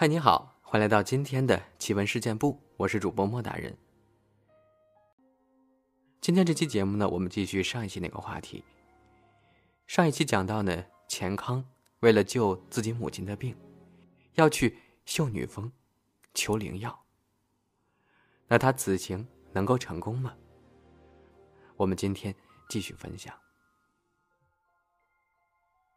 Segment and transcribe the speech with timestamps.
[0.00, 3.76] 嗨，你好，欢迎来到今天的奇闻事件部，我是主播莫大人。
[6.20, 8.62] 今天这期节目呢，我们继续上一期那个话题。
[9.88, 13.56] 上一期讲到呢，钱康为了救自己母亲的病，
[14.34, 15.72] 要去秀女峰
[16.32, 16.96] 求灵药。
[18.46, 20.32] 那他此行能够成功吗？
[21.76, 22.32] 我们今天
[22.68, 23.36] 继续分享。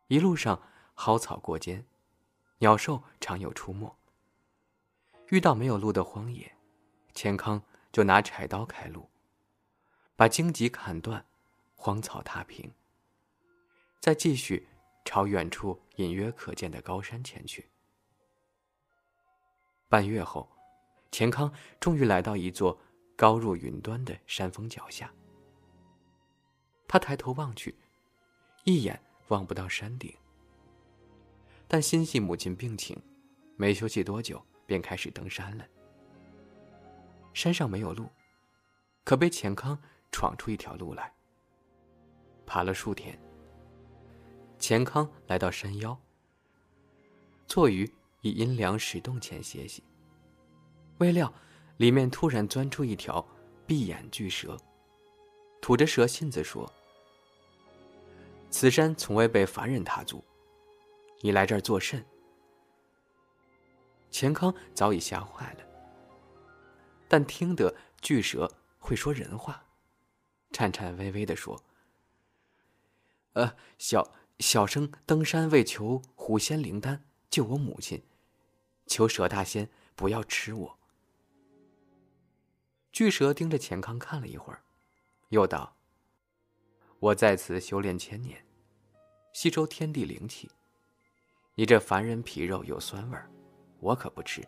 [0.07, 0.59] 一路上
[0.95, 1.85] 蒿草过肩，
[2.61, 3.97] 鸟兽常有出没。
[5.29, 6.55] 遇到没有路的荒野，
[7.15, 7.59] 钱康
[7.91, 9.09] 就拿柴刀开路，
[10.15, 11.25] 把荆棘砍断，
[11.75, 12.71] 荒草踏平。
[13.99, 14.67] 再继续
[15.03, 17.67] 朝远处隐约可见的高山前去。
[19.89, 20.47] 半月后，
[21.11, 22.79] 钱康终于来到一座
[23.15, 25.11] 高入云端的山峰脚下。
[26.87, 27.75] 他抬头望去，
[28.65, 29.01] 一眼。
[29.29, 30.13] 望不到山顶，
[31.73, 33.01] 但心系母亲病情，
[33.55, 35.65] 没休息多久便开始登山了。
[37.33, 38.09] 山上没有路，
[39.05, 41.09] 可被钱康闯出一条路来。
[42.45, 43.17] 爬了数天，
[44.59, 45.97] 钱康来到山腰，
[47.47, 49.81] 坐于一阴凉石洞前歇息。
[50.97, 51.33] 未料，
[51.77, 53.25] 里面突然钻出一条
[53.65, 54.57] 闭眼巨蛇，
[55.61, 56.69] 吐着蛇信子说。
[58.49, 60.21] 此山从未被凡人踏足，
[61.21, 62.05] 你来这儿作甚？
[64.09, 65.63] 钱康早已吓坏了，
[67.07, 69.63] 但听得巨蛇会说人话，
[70.51, 71.63] 颤颤巍巍的说
[73.33, 78.03] ：“呃，小小生登山为求狐仙灵丹，救我母亲，
[78.85, 80.77] 求蛇大仙不要吃我。”
[82.91, 84.63] 巨蛇盯着钱康看了一会儿，
[85.29, 85.77] 又道。
[86.99, 88.45] 我在此修炼千年，
[89.31, 90.51] 吸收天地灵气。
[91.55, 93.29] 你这凡人皮肉有酸味儿，
[93.79, 94.41] 我可不吃。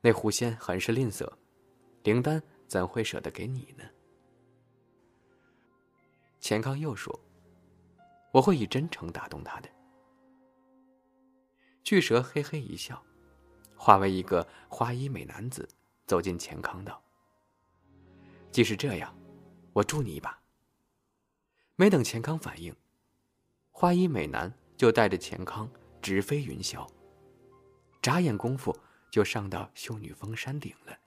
[0.00, 1.30] 那狐仙很是吝啬，
[2.02, 3.84] 灵丹怎会舍得给你呢？
[6.40, 7.16] 钱康又说
[8.32, 9.68] ：“我会以真诚打动他的。”
[11.84, 13.00] 巨蛇嘿嘿一笑，
[13.76, 15.68] 化为一个花衣美男子，
[16.06, 17.00] 走进钱康道
[18.50, 19.14] ：“既是这样，
[19.72, 20.36] 我助你一把。”
[21.76, 22.74] 没等钱康反应，
[23.70, 24.52] 花衣美男
[24.82, 25.70] 就带着钱康
[26.00, 26.84] 直飞云霄。
[28.02, 28.76] 眨眼功夫
[29.12, 30.98] 就上到秀女峰山顶了。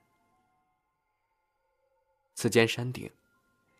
[2.35, 3.11] 此间山顶，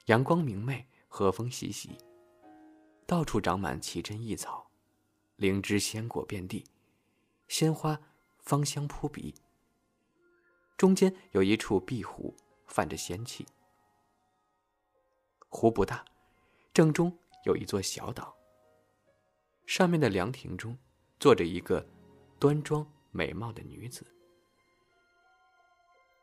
[0.08, 1.98] 阳光明媚，和风习习，
[3.08, 4.70] 到处长满奇珍异草，
[5.38, 6.66] 灵芝鲜果遍地，
[7.48, 7.98] 鲜花
[8.40, 9.34] 芳香扑鼻。
[10.76, 12.36] 中间有一处碧湖，
[12.68, 13.48] 泛着仙气。
[15.48, 16.04] 湖不大。
[16.74, 18.36] 正中有一座小岛。
[19.66, 20.78] 上面的凉亭中，
[21.20, 21.86] 坐着一个
[22.40, 24.06] 端庄美貌的女子。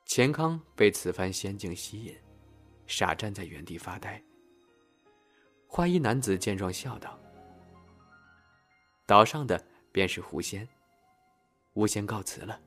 [0.04, 2.16] 钱康被此番仙境吸引，
[2.86, 4.22] 傻站在原地发呆。
[5.66, 7.18] 花衣男子见状笑道
[9.06, 10.68] ：“岛上的便是狐仙。
[11.74, 12.60] 吾先告辞了。”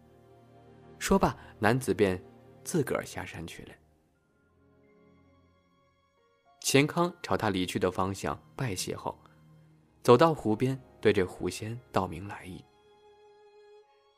[0.97, 2.19] 说罢，男子便
[2.63, 3.73] 自个儿下山去了。
[6.61, 9.15] 钱康朝他离去的方向拜谢后，
[10.05, 12.63] 走到湖边，对这狐仙道明来意。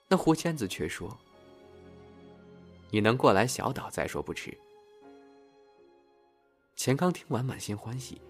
[0.10, 1.18] 那狐仙子却说
[2.92, 4.54] ：“你能过来小岛再说不迟。”
[6.76, 8.22] 钱康听完满心欢喜，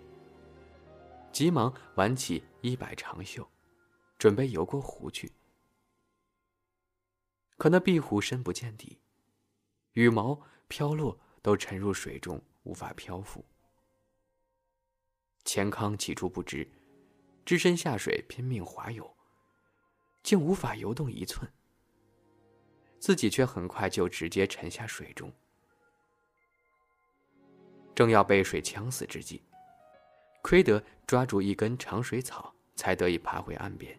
[1.32, 3.50] 急忙挽起衣摆长袖，
[4.20, 5.32] 准备游过湖去。
[7.58, 9.00] 可那壁湖深不见底，
[9.94, 13.44] 羽毛飘落都沉入水中，无法漂浮。
[15.44, 16.70] 钱康起初不知，
[17.48, 19.10] 只身下水拼命划游，
[20.22, 21.50] 竟无法游动一寸。
[23.00, 25.32] 自己却很快就直接沉下水中，
[27.96, 29.42] 正要被水呛死之际，
[30.42, 33.98] 亏得抓住一根长水草，才得以爬回岸边。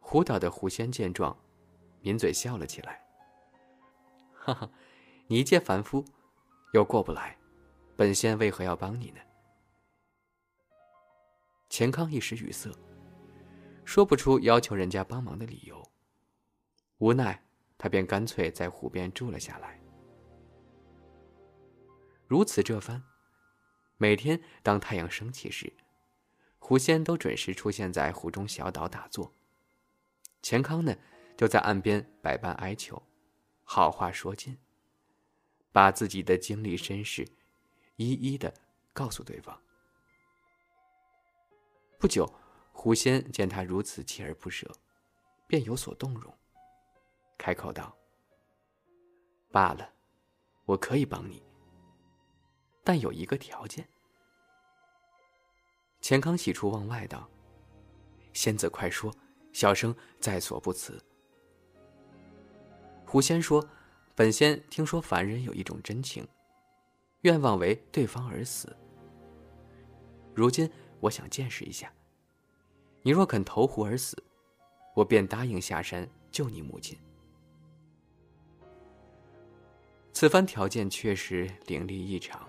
[0.00, 1.38] 湖岛的狐仙见状，
[2.00, 3.06] 抿嘴笑了起来
[4.32, 4.70] ：“哈哈，
[5.26, 6.02] 你一介凡夫，
[6.72, 7.36] 又过不来。”
[7.98, 9.20] 本仙为何要帮你呢？
[11.68, 12.70] 钱康一时语塞，
[13.84, 15.82] 说不出要求人家帮忙的理由。
[16.98, 17.44] 无奈，
[17.76, 19.78] 他便干脆在湖边住了下来。
[22.26, 23.02] 如此这番，
[23.96, 25.72] 每天当太阳升起时，
[26.58, 29.32] 狐仙都准时出现在湖中小岛打坐。
[30.42, 30.96] 钱康呢，
[31.36, 33.02] 就在岸边百般哀求，
[33.62, 34.58] 好话说尽，
[35.70, 37.28] 把自己的经历身世。
[37.96, 38.52] 一一的
[38.92, 39.60] 告诉对方。
[41.98, 42.32] 不久，
[42.72, 44.70] 狐仙见他如此锲而不舍，
[45.48, 46.32] 便有所动容，
[47.36, 47.92] 开口道
[49.50, 49.90] ：“罢了，
[50.64, 51.42] 我可以帮你，
[52.84, 53.88] 但有一个条件。”
[56.00, 57.28] 钱康喜出望外道
[58.32, 59.12] ：“仙子快说，
[59.52, 61.02] 小生在所不辞。”
[63.04, 63.68] 狐仙说
[64.14, 66.24] ：“本仙听说凡人有一种真情，
[67.22, 68.76] 愿望为对方而死。
[70.32, 71.92] 如今我想见识一下。”
[73.02, 74.22] 你若肯投湖而死，
[74.94, 76.98] 我便答应下山救你母亲。
[80.12, 82.46] 此番条件确实凌厉异常。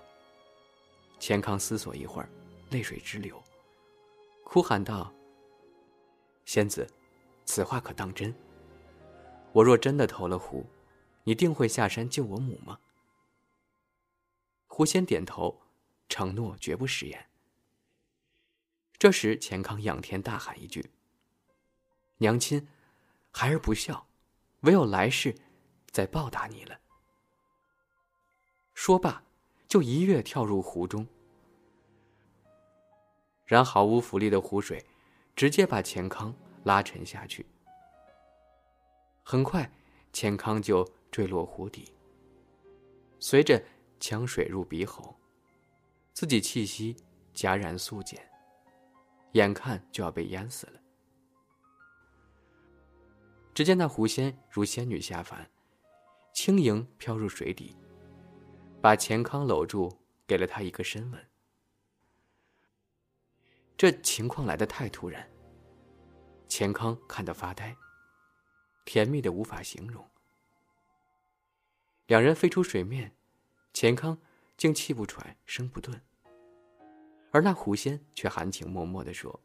[1.20, 2.28] 钱康思索一会儿，
[2.70, 3.40] 泪水直流，
[4.42, 5.14] 哭喊道
[6.44, 6.86] ：“仙子，
[7.44, 8.34] 此话可当真？
[9.52, 10.66] 我若真的投了湖，
[11.22, 12.80] 你定会下山救我母吗？”
[14.66, 15.60] 狐仙点头，
[16.08, 17.29] 承诺绝不食言。
[19.00, 20.90] 这时，钱康仰天大喊一句
[22.20, 22.68] ：“娘亲，
[23.30, 24.06] 孩儿不孝，
[24.60, 25.34] 唯有来世
[25.90, 26.78] 再报答你了。”
[28.74, 29.24] 说罢，
[29.66, 31.08] 就一跃跳入湖中。
[33.46, 34.84] 然毫无浮力的湖水，
[35.34, 37.46] 直接把钱康拉沉下去。
[39.22, 39.72] 很快，
[40.12, 41.90] 钱康就坠落湖底。
[43.18, 43.64] 随着
[43.98, 45.18] 呛水入鼻喉，
[46.12, 46.94] 自己气息
[47.34, 48.29] 戛然速减。
[49.32, 50.80] 眼看就要被淹死了。
[53.54, 55.50] 只见那狐仙如仙女下凡，
[56.32, 57.76] 轻盈飘入水底，
[58.80, 59.90] 把钱康搂住，
[60.26, 61.26] 给了他一个深吻。
[63.76, 65.30] 这情况来的太突然，
[66.48, 67.76] 钱康看得发呆，
[68.84, 70.08] 甜蜜的无法形容。
[72.06, 73.16] 两人飞出水面，
[73.72, 74.18] 钱康
[74.56, 76.02] 竟气不喘，声不顿。
[77.32, 79.40] 而那狐仙却含情脉脉的说：“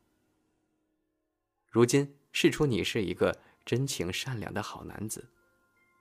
[1.70, 5.30] 如今试出你是一个真情善良的好男子，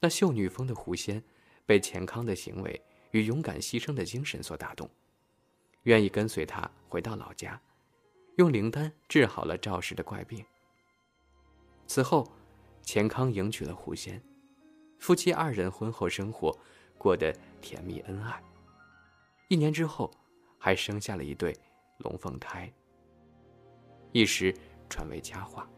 [0.00, 1.22] 那秀女峰的狐仙
[1.64, 2.82] 被钱康的行为
[3.12, 4.90] 与勇敢牺牲的精神所打动，
[5.82, 7.60] 愿意跟随他回到老家，
[8.36, 10.44] 用灵丹治好了赵氏的怪病。
[11.86, 12.26] 此后，
[12.82, 14.20] 钱康迎娶了狐仙，
[14.98, 16.58] 夫妻二人婚后生活。
[16.98, 18.42] 过得甜蜜恩爱，
[19.48, 20.10] 一年之后，
[20.58, 21.56] 还生下了一对
[21.98, 22.70] 龙凤胎。
[24.12, 24.54] 一时
[24.90, 25.68] 传为佳话。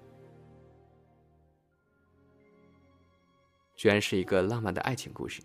[3.77, 5.43] 居然是一个浪漫的爱情故事，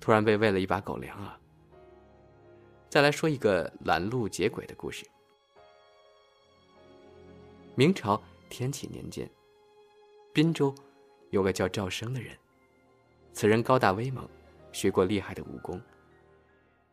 [0.00, 1.38] 突然被喂了一把狗粮啊！
[2.88, 5.06] 再来说一个拦路劫鬼的故事。
[7.74, 9.30] 明朝天启年间，
[10.32, 10.74] 滨州
[11.30, 12.36] 有个叫赵生的人，
[13.32, 14.28] 此人高大威猛。
[14.72, 15.82] 学过厉害的武功，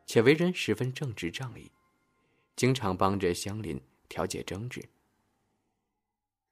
[0.05, 1.71] 且为人十分正直仗义，
[2.55, 4.83] 经常帮着乡邻调解争执。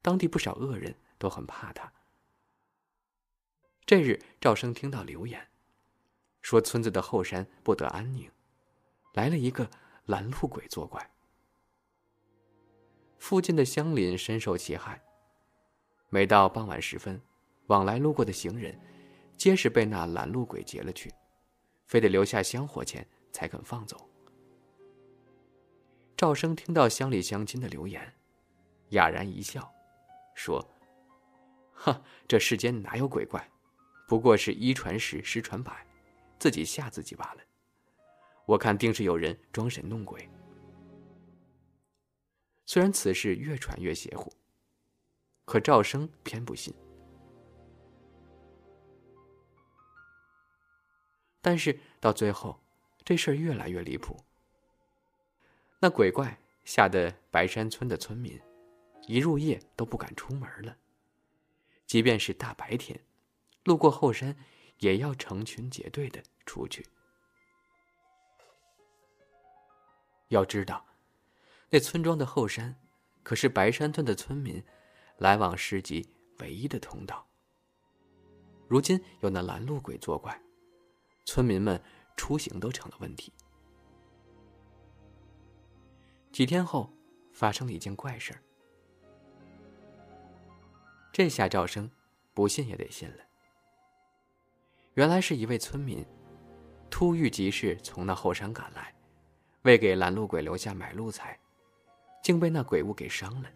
[0.02, 1.92] 当地不少恶人都很怕他。
[3.86, 5.48] 这日，赵生听到流言，
[6.42, 8.30] 说村子的后山不得安宁，
[9.14, 9.70] 来了一个
[10.06, 11.10] 拦路鬼作怪。
[13.18, 15.02] 附近的乡邻深受其害，
[16.10, 17.20] 每到傍晚时分，
[17.66, 18.78] 往来路过的行人。
[19.36, 21.12] 皆是被那拦路鬼劫了去，
[21.86, 24.08] 非得留下香火钱才肯放走。
[26.16, 28.14] 赵生听到乡里乡亲的流言，
[28.90, 29.70] 哑然一笑，
[30.34, 30.66] 说
[31.74, 33.50] ：“哈，这世间哪有鬼怪？
[34.06, 35.86] 不过是一传十，十传百，
[36.38, 37.40] 自己吓自己罢了。
[38.46, 40.28] 我看定是有人装神弄鬼。”
[42.66, 44.32] 虽然此事越传越邪乎，
[45.44, 46.72] 可赵生偏不信。
[51.44, 52.58] 但是到最后，
[53.04, 54.16] 这事儿越来越离谱。
[55.78, 58.40] 那鬼怪吓得白山村的村民，
[59.06, 60.74] 一入夜都不敢出门了。
[61.84, 62.98] 即便是大白天，
[63.64, 64.34] 路过后山，
[64.78, 66.86] 也要成群结队的出去。
[70.28, 70.82] 要知道，
[71.68, 72.74] 那村庄的后山，
[73.22, 74.64] 可是白山村的村民
[75.18, 76.08] 来往市集
[76.38, 77.26] 唯一的通道。
[78.66, 80.40] 如今有那拦路鬼作怪。
[81.24, 81.80] 村民们
[82.16, 83.32] 出行都成了问题。
[86.30, 86.90] 几天后，
[87.32, 88.42] 发生了一件怪事儿。
[91.12, 91.90] 这下赵生
[92.34, 93.24] 不信也得信了。
[94.94, 96.04] 原来是一位村民，
[96.90, 98.94] 突遇急事从那后山赶来，
[99.62, 101.38] 为给拦路鬼留下买路财，
[102.22, 103.50] 竟被那鬼物给伤了。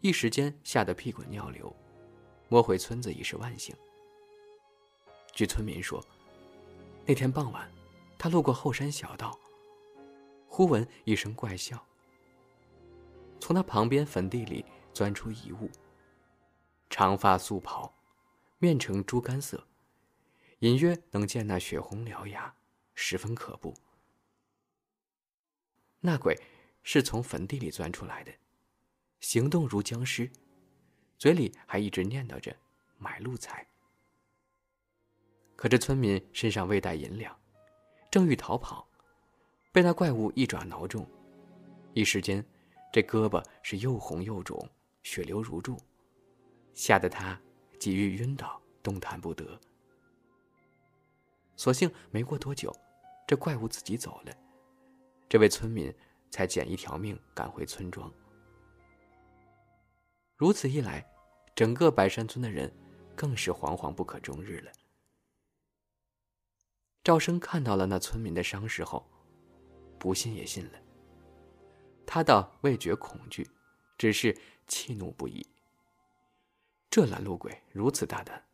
[0.00, 1.74] 一时间吓得屁滚尿流，
[2.48, 3.74] 摸回村子已是万幸。
[5.32, 6.02] 据村民说。
[7.08, 7.66] 那天傍晚，
[8.18, 9.40] 他路过后山小道，
[10.46, 11.82] 忽闻一声怪笑，
[13.40, 14.62] 从他旁边坟地里
[14.92, 15.70] 钻出一物。
[16.90, 17.90] 长发素袍，
[18.58, 19.66] 面呈猪肝色，
[20.58, 22.54] 隐约能见那血红獠牙，
[22.94, 23.72] 十分可怖。
[26.00, 26.38] 那鬼
[26.82, 28.30] 是从坟地里钻出来的，
[29.20, 30.30] 行动如僵尸，
[31.16, 32.54] 嘴里还一直念叨着
[32.98, 33.66] 买路财。
[35.58, 37.36] 可这村民身上未带银两，
[38.12, 38.86] 正欲逃跑，
[39.72, 41.04] 被那怪物一爪挠中，
[41.94, 42.46] 一时间，
[42.92, 44.56] 这胳膊是又红又肿，
[45.02, 45.76] 血流如注。
[46.74, 47.36] 吓得他
[47.76, 49.60] 几欲晕倒，动弹不得。
[51.56, 52.72] 所幸没过多久，
[53.26, 54.32] 这怪物自己走了，
[55.28, 55.92] 这位村民
[56.30, 58.08] 才捡一条命赶回村庄。
[60.36, 61.04] 如此一来，
[61.56, 62.72] 整个白山村的人
[63.16, 64.70] 更是惶惶不可终日了。
[67.08, 69.08] 赵生看到了那村民的伤势后，
[69.98, 70.78] 不信也信了。
[72.06, 73.48] 他倒未觉恐惧，
[73.96, 74.36] 只是
[74.66, 75.46] 气怒不已。
[76.90, 78.44] 这拦路鬼如此大胆，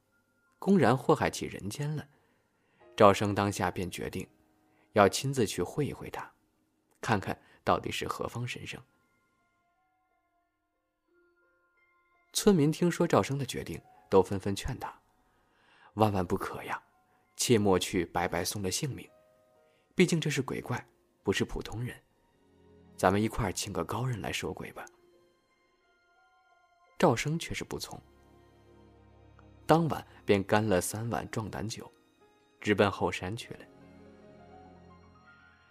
[0.61, 2.06] 公然祸害起人间了。
[2.96, 4.25] 赵生当下便决定，
[4.92, 6.32] 要亲自去会一会他，
[7.00, 8.80] 看看到底是何方神圣。
[12.32, 14.96] 村民听说赵生的决定，都纷纷劝他
[15.94, 16.80] ：“万万不可呀，
[17.44, 19.06] 切莫去白白送了性命。
[19.94, 20.82] 毕竟这是鬼怪，
[21.22, 21.94] 不是普通人。
[22.96, 24.82] 咱们一块儿请个高人来收鬼吧。”
[26.98, 28.00] 赵生却是不从。
[29.66, 31.92] 当晚便干了三碗壮胆酒，
[32.62, 33.60] 直奔后山去了。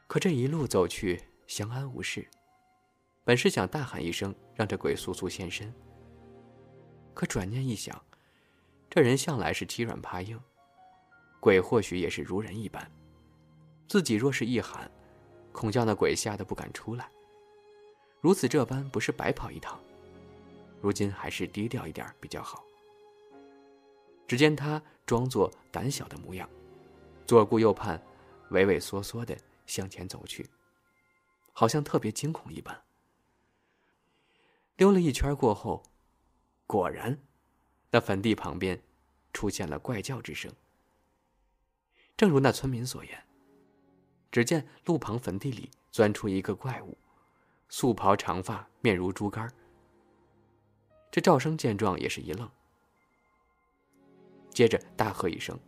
[0.06, 2.24] 可这一路走去，相安无事。
[3.24, 5.74] 本是想大喊一声，让这鬼速速现身。
[7.16, 8.00] 可转念一想，
[8.92, 10.40] 这人向来是欺软怕硬，
[11.44, 12.90] 鬼或许也是如人一般。
[13.90, 14.90] 自己若是一喊，
[15.52, 17.12] 恐叫那鬼吓得不敢出来。
[18.22, 19.78] 如此这般，不是白跑一趟。
[20.80, 22.64] 如今还是低调一点比较好。
[24.26, 26.50] 只见他装作胆小的模样，
[27.28, 28.02] 左顾右盼，
[28.50, 30.50] 畏畏缩缩的向前走去，
[31.52, 32.82] 好像特别惊恐一般。
[34.78, 35.84] 溜了一圈过后，
[36.66, 37.20] 果然，
[37.92, 38.82] 那坟地旁边
[39.34, 40.50] 出现了怪叫之声。
[42.16, 43.24] 正如那村民所言，
[44.32, 46.98] 只见路旁坟地里钻出一个怪物，
[47.70, 49.52] 素袍长发，面如猪肝。
[51.12, 52.50] 这赵生见状也是一愣。
[54.50, 55.60] 接着大喝一声：“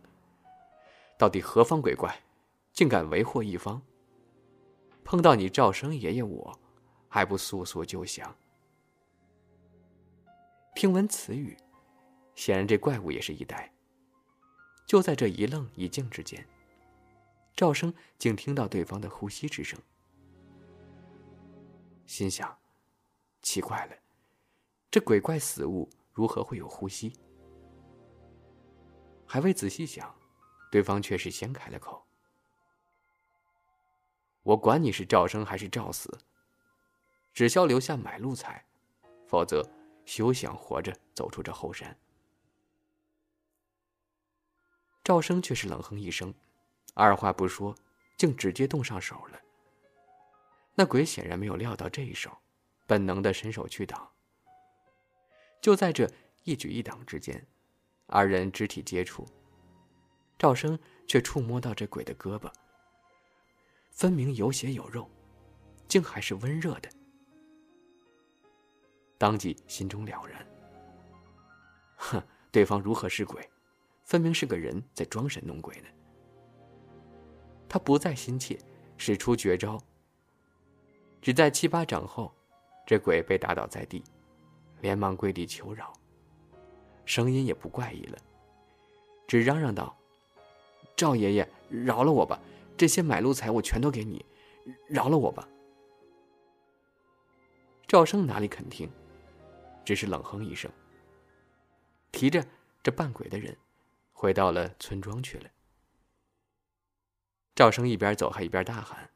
[1.18, 2.16] 到底何方鬼怪，
[2.72, 3.82] 竟敢为祸一方？
[5.04, 6.58] 碰到你赵生爷爷，我
[7.08, 8.36] 还不速速就降？”
[10.74, 11.56] 听闻此语，
[12.34, 13.72] 显然这怪物也是一呆。
[14.86, 16.46] 就在这一愣一静之间，
[17.56, 19.76] 赵生竟听到对方的呼吸之声，
[22.06, 22.56] 心想：
[23.42, 23.96] 奇怪了，
[24.88, 27.12] 这鬼怪死物如何会有呼吸？
[29.26, 30.14] 还未仔细想，
[30.70, 32.06] 对方却是先开了口
[34.44, 36.16] ：“我管你是赵生还是赵死，
[37.34, 38.64] 只需留下买路财，
[39.26, 39.68] 否则
[40.04, 41.98] 休想活着走出这后山。”
[45.06, 46.34] 赵生却是冷哼一声，
[46.94, 47.72] 二话不说，
[48.16, 49.40] 竟直接动上手了。
[50.74, 52.36] 那鬼显然没有料到这一手，
[52.88, 54.10] 本能的伸手去挡。
[55.62, 56.10] 就在这
[56.42, 57.46] 一举一挡之间。
[58.06, 59.24] 二人肢体接触，
[60.36, 62.52] 赵生却触摸到这鬼的胳膊，
[63.92, 65.08] 分明有血有肉，
[65.86, 66.90] 竟还是温热的。
[69.16, 70.44] 当即心中了然，
[71.94, 72.20] 哼，
[72.50, 73.48] 对方如何是鬼？
[74.06, 75.88] 分明是个人在装神弄鬼呢。
[77.68, 78.56] 他不再心切，
[78.96, 79.76] 使出绝招。
[81.20, 82.32] 只在七八掌后，
[82.86, 84.04] 这鬼被打倒在地，
[84.80, 85.92] 连忙跪地求饶。
[87.04, 88.16] 声音也不怪异了，
[89.26, 89.96] 只嚷嚷道
[90.96, 92.40] ：“赵爷爷，饶了我吧！
[92.76, 94.24] 这些买路财我全都给你，
[94.88, 95.48] 饶了我吧！”
[97.88, 98.88] 赵生哪里肯听，
[99.84, 100.70] 只是冷哼一声，
[102.12, 102.44] 提着
[102.84, 103.56] 这扮鬼的人，
[104.16, 105.50] 回到了村庄去了。
[107.54, 109.10] 赵生一边走还一边大喊：“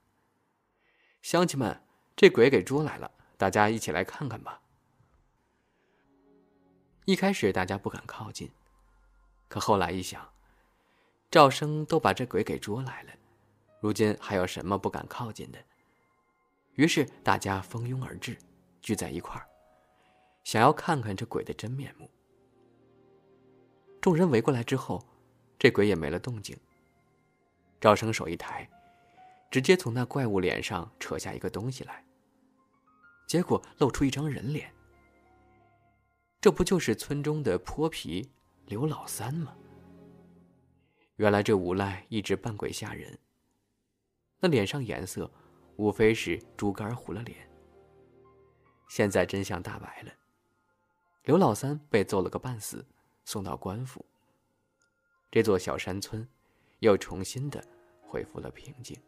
[1.23, 1.83] 乡亲们，
[2.14, 4.61] 这鬼给捉来了，大家一起来看看吧！”
[7.07, 8.52] 一开始大家不敢靠近，
[9.49, 10.30] 可后来一想，
[11.30, 13.12] 赵生都把这鬼给捉来了，
[13.80, 15.59] 如今还有什么不敢靠近的？
[16.75, 18.37] 于是大家蜂拥而至，
[18.83, 19.49] 聚在一块儿，
[20.45, 22.11] 想要看看这鬼的真面目。
[24.00, 25.04] 众人围过来之后，
[25.59, 26.57] 这鬼也没了动静。
[27.80, 28.69] 赵生手一抬，
[29.50, 32.04] 直接从那怪物脸上扯下一个东西来，
[33.26, 34.73] 结果露出一张人脸。
[36.40, 38.30] 这不就是村中的泼皮
[38.66, 39.54] 刘老三吗？
[41.16, 43.19] 原来这无赖一直扮鬼吓人。
[44.38, 45.30] 那脸上颜色，
[45.76, 47.37] 无非是猪肝糊了脸。
[48.88, 50.12] 现在真相大白了，
[51.25, 52.83] 刘老三被揍了个半死，
[53.31, 54.05] 送到官府。
[55.31, 56.29] 这座小山村，
[56.81, 57.65] 又重新的
[58.03, 59.01] 恢复了平静。